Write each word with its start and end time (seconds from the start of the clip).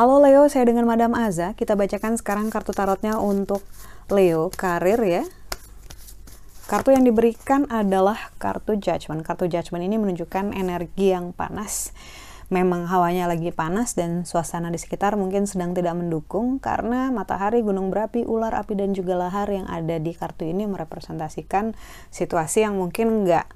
Halo 0.00 0.16
Leo, 0.24 0.48
saya 0.48 0.64
dengan 0.64 0.88
Madam 0.88 1.12
Aza. 1.12 1.52
Kita 1.52 1.76
bacakan 1.76 2.16
sekarang 2.16 2.48
kartu 2.48 2.72
tarotnya 2.72 3.20
untuk 3.20 3.60
Leo, 4.08 4.48
karir 4.48 4.96
ya. 5.04 5.28
Kartu 6.64 6.96
yang 6.96 7.04
diberikan 7.04 7.68
adalah 7.68 8.32
kartu 8.40 8.80
Judgment. 8.80 9.20
Kartu 9.20 9.44
Judgment 9.44 9.84
ini 9.84 10.00
menunjukkan 10.00 10.56
energi 10.56 11.12
yang 11.12 11.36
panas. 11.36 11.92
Memang 12.50 12.90
hawanya 12.90 13.30
lagi 13.30 13.54
panas 13.54 13.94
dan 13.94 14.26
suasana 14.26 14.74
di 14.74 14.78
sekitar 14.82 15.14
mungkin 15.14 15.46
sedang 15.46 15.70
tidak 15.70 15.94
mendukung 15.94 16.58
karena 16.58 17.14
matahari, 17.14 17.62
gunung 17.62 17.94
berapi, 17.94 18.26
ular 18.26 18.50
api 18.58 18.74
dan 18.74 18.90
juga 18.90 19.14
lahar 19.14 19.46
yang 19.46 19.70
ada 19.70 20.02
di 20.02 20.10
kartu 20.10 20.50
ini 20.50 20.66
merepresentasikan 20.66 21.78
situasi 22.10 22.66
yang 22.66 22.74
mungkin 22.74 23.22
nggak 23.22 23.46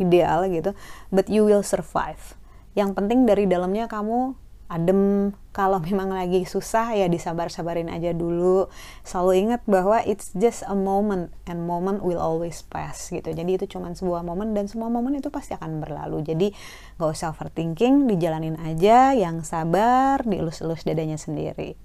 ideal 0.00 0.48
gitu. 0.48 0.72
But 1.12 1.28
you 1.28 1.44
will 1.44 1.60
survive. 1.60 2.32
Yang 2.72 2.96
penting 2.96 3.28
dari 3.28 3.44
dalamnya 3.44 3.92
kamu 3.92 4.40
adem. 4.68 5.32
Kalau 5.54 5.78
memang 5.78 6.10
lagi 6.10 6.42
susah 6.42 6.98
ya 6.98 7.06
disabar-sabarin 7.06 7.86
aja 7.86 8.10
dulu. 8.10 8.66
Selalu 9.06 9.32
ingat 9.46 9.62
bahwa 9.70 10.02
it's 10.02 10.34
just 10.34 10.66
a 10.66 10.74
moment 10.74 11.30
and 11.46 11.62
moment 11.62 12.02
will 12.02 12.18
always 12.18 12.66
pass 12.66 13.12
gitu. 13.14 13.30
Jadi 13.30 13.62
itu 13.62 13.70
cuma 13.70 13.94
sebuah 13.94 14.26
momen 14.26 14.50
dan 14.50 14.66
semua 14.66 14.90
momen 14.90 15.14
itu 15.22 15.30
pasti 15.30 15.54
akan 15.54 15.78
berlalu. 15.78 16.26
Jadi 16.26 16.50
gak 16.98 17.06
usah 17.06 17.30
overthinking 17.30 18.10
dijalanin 18.10 18.58
aja 18.58 19.14
yang 19.14 19.46
sabar 19.46 20.26
dielus-elus 20.26 20.82
dadanya 20.82 21.16
sendiri. 21.16 21.78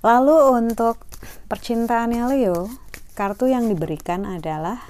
Lalu 0.00 0.36
untuk 0.56 1.04
percintaannya 1.50 2.24
Leo 2.30 2.70
kartu 3.18 3.50
yang 3.50 3.66
diberikan 3.66 4.22
adalah 4.24 4.80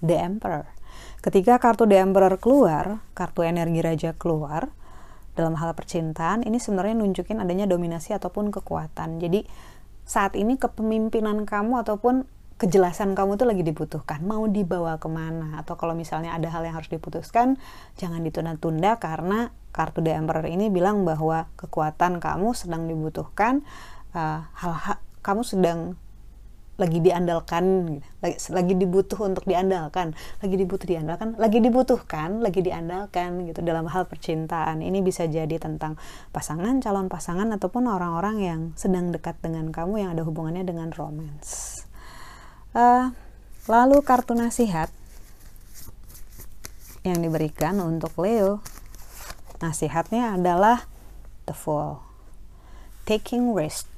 The 0.00 0.16
Emperor. 0.16 0.64
Ketika 1.20 1.60
kartu 1.60 1.84
The 1.84 2.00
Emperor 2.00 2.40
keluar 2.40 3.04
kartu 3.12 3.44
energi 3.44 3.80
raja 3.84 4.10
keluar 4.16 4.72
dalam 5.34 5.58
hal 5.58 5.74
percintaan 5.74 6.46
ini 6.46 6.62
sebenarnya 6.62 6.94
nunjukin 6.98 7.42
adanya 7.42 7.66
dominasi 7.66 8.14
ataupun 8.14 8.54
kekuatan. 8.54 9.18
Jadi 9.18 9.46
saat 10.06 10.38
ini 10.38 10.54
kepemimpinan 10.56 11.42
kamu 11.44 11.82
ataupun 11.82 12.26
kejelasan 12.54 13.18
kamu 13.18 13.34
tuh 13.34 13.50
lagi 13.50 13.66
dibutuhkan. 13.66 14.22
Mau 14.22 14.46
dibawa 14.46 14.96
ke 15.02 15.10
mana? 15.10 15.58
Atau 15.58 15.74
kalau 15.74 15.92
misalnya 15.98 16.32
ada 16.38 16.46
hal 16.54 16.62
yang 16.62 16.78
harus 16.78 16.86
diputuskan, 16.86 17.58
jangan 17.98 18.22
ditunda-tunda 18.22 19.02
karena 19.02 19.50
kartu 19.74 20.06
The 20.06 20.14
Emperor 20.14 20.46
ini 20.46 20.70
bilang 20.70 21.02
bahwa 21.02 21.50
kekuatan 21.58 22.22
kamu 22.22 22.54
sedang 22.54 22.86
dibutuhkan. 22.86 23.66
Uh, 24.14 24.46
hal, 24.54 24.72
hal 24.78 24.96
kamu 25.24 25.42
sedang 25.42 25.98
lagi 26.74 26.98
diandalkan 26.98 27.96
lagi, 28.18 28.36
lagi 28.50 28.74
dibutuh 28.74 29.30
untuk 29.30 29.46
diandalkan 29.46 30.10
lagi 30.42 30.56
dibutuh 30.58 30.86
diandalkan 30.90 31.38
lagi 31.38 31.62
dibutuhkan 31.62 32.42
lagi 32.42 32.60
diandalkan 32.66 33.46
gitu. 33.46 33.62
Dalam 33.62 33.86
hal 33.86 34.10
percintaan 34.10 34.82
ini 34.82 34.98
bisa 34.98 35.30
jadi 35.30 35.54
tentang 35.62 35.94
pasangan 36.34 36.82
calon 36.82 37.06
pasangan 37.06 37.46
ataupun 37.54 37.86
orang-orang 37.86 38.36
yang 38.42 38.60
sedang 38.74 39.14
dekat 39.14 39.38
dengan 39.38 39.70
kamu 39.70 40.02
yang 40.02 40.10
ada 40.18 40.26
hubungannya 40.26 40.66
dengan 40.66 40.90
romance. 40.90 41.86
Uh, 42.74 43.14
lalu 43.70 44.02
kartu 44.02 44.34
nasihat 44.34 44.90
yang 47.06 47.22
diberikan 47.22 47.78
untuk 47.78 48.18
Leo. 48.18 48.58
Nasihatnya 49.62 50.34
adalah 50.34 50.90
the 51.46 51.54
fool. 51.54 52.02
Taking 53.06 53.54
risk 53.54 53.93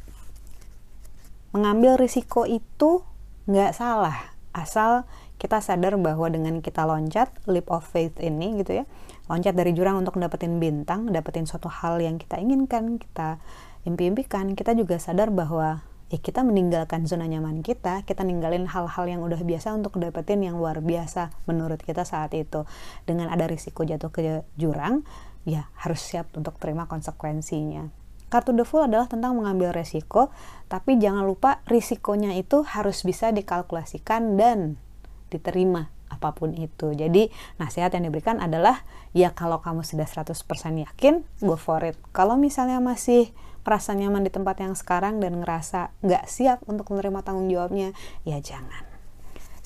mengambil 1.56 1.96
risiko 1.96 2.44
itu 2.44 3.00
nggak 3.48 3.72
salah 3.72 4.36
asal 4.52 5.08
kita 5.40 5.64
sadar 5.64 5.96
bahwa 5.96 6.28
dengan 6.28 6.60
kita 6.60 6.84
loncat 6.84 7.32
leap 7.48 7.72
of 7.72 7.84
faith 7.84 8.20
ini 8.20 8.60
gitu 8.60 8.80
ya 8.80 8.84
loncat 9.32 9.56
dari 9.56 9.72
jurang 9.72 10.04
untuk 10.04 10.20
dapetin 10.20 10.60
bintang 10.60 11.08
dapetin 11.08 11.48
suatu 11.48 11.72
hal 11.72 11.96
yang 12.04 12.20
kita 12.20 12.36
inginkan 12.36 13.00
kita 13.00 13.40
impi-impikan 13.88 14.52
kita 14.52 14.76
juga 14.76 15.00
sadar 15.00 15.32
bahwa 15.32 15.80
ya 16.12 16.18
kita 16.20 16.44
meninggalkan 16.44 17.08
zona 17.08 17.24
nyaman 17.24 17.64
kita 17.64 18.04
kita 18.04 18.22
ninggalin 18.22 18.68
hal-hal 18.68 19.04
yang 19.08 19.24
udah 19.24 19.40
biasa 19.40 19.72
untuk 19.72 19.96
dapetin 19.96 20.44
yang 20.44 20.60
luar 20.60 20.78
biasa 20.78 21.34
menurut 21.50 21.82
kita 21.82 22.06
saat 22.06 22.30
itu. 22.38 22.62
Dengan 23.02 23.26
ada 23.26 23.50
risiko 23.50 23.82
jatuh 23.82 24.14
ke 24.14 24.46
jurang 24.54 25.02
ya 25.42 25.66
harus 25.82 25.98
siap 25.98 26.30
untuk 26.38 26.58
terima 26.62 26.86
konsekuensinya 26.86 28.05
Kartu 28.26 28.50
The 28.52 28.66
Fool 28.66 28.90
adalah 28.90 29.06
tentang 29.06 29.38
mengambil 29.38 29.70
resiko, 29.70 30.34
tapi 30.66 30.98
jangan 30.98 31.22
lupa 31.22 31.62
risikonya 31.70 32.34
itu 32.34 32.66
harus 32.66 33.06
bisa 33.06 33.30
dikalkulasikan 33.30 34.34
dan 34.34 34.82
diterima 35.30 35.94
apa 36.10 36.34
pun 36.34 36.54
itu. 36.54 36.94
Jadi 36.94 37.30
nasihat 37.58 37.94
yang 37.94 38.10
diberikan 38.10 38.38
adalah 38.38 38.86
ya 39.14 39.34
kalau 39.34 39.62
kamu 39.62 39.82
sudah 39.86 40.06
100% 40.06 40.34
yakin, 40.82 41.22
go 41.42 41.54
for 41.58 41.82
it. 41.82 41.98
Kalau 42.10 42.34
misalnya 42.38 42.82
masih 42.82 43.30
merasa 43.66 43.94
nyaman 43.98 44.22
di 44.22 44.30
tempat 44.30 44.62
yang 44.62 44.78
sekarang 44.78 45.18
dan 45.18 45.42
ngerasa 45.42 45.90
nggak 46.02 46.24
siap 46.30 46.62
untuk 46.70 46.94
menerima 46.94 47.26
tanggung 47.26 47.50
jawabnya, 47.50 47.90
ya 48.22 48.38
jangan. 48.38 48.86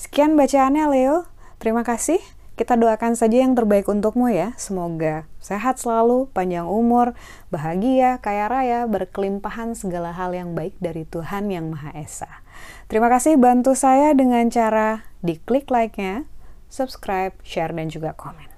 Sekian 0.00 0.32
bacaannya 0.41 0.84
Leo. 0.88 1.28
Terima 1.60 1.84
kasih. 1.84 2.40
Kita 2.60 2.76
doakan 2.76 3.16
saja 3.16 3.41
yang 3.41 3.56
terbaik 3.56 3.88
untukmu 3.88 4.28
ya. 4.28 4.53
Semoga 4.60 5.25
sehat 5.41 5.81
selalu, 5.81 6.28
panjang 6.37 6.69
umur, 6.69 7.16
bahagia, 7.48 8.21
kaya 8.21 8.53
raya, 8.53 8.84
berkelimpahan 8.84 9.72
segala 9.72 10.12
hal 10.12 10.37
yang 10.37 10.53
baik 10.53 10.76
dari 10.76 11.09
Tuhan 11.09 11.48
Yang 11.48 11.72
Maha 11.72 11.91
Esa. 11.97 12.44
Terima 12.84 13.09
kasih 13.09 13.41
bantu 13.41 13.72
saya 13.72 14.12
dengan 14.12 14.53
cara 14.53 15.09
diklik 15.25 15.72
like-nya, 15.72 16.28
subscribe, 16.69 17.32
share, 17.41 17.72
dan 17.72 17.88
juga 17.88 18.12
komen. 18.12 18.53